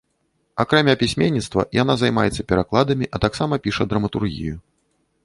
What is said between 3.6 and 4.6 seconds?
піша драматургію.